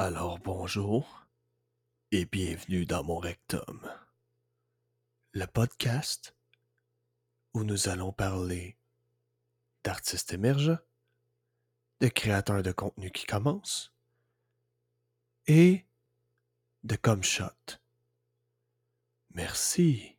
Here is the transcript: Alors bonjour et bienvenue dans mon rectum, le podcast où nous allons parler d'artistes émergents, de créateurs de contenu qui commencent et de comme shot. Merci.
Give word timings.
Alors 0.00 0.38
bonjour 0.38 1.26
et 2.12 2.24
bienvenue 2.24 2.86
dans 2.86 3.02
mon 3.02 3.18
rectum, 3.18 3.80
le 5.32 5.44
podcast 5.46 6.36
où 7.52 7.64
nous 7.64 7.88
allons 7.88 8.12
parler 8.12 8.76
d'artistes 9.82 10.32
émergents, 10.32 10.78
de 11.98 12.06
créateurs 12.06 12.62
de 12.62 12.70
contenu 12.70 13.10
qui 13.10 13.26
commencent 13.26 13.92
et 15.48 15.84
de 16.84 16.94
comme 16.94 17.24
shot. 17.24 17.80
Merci. 19.34 20.17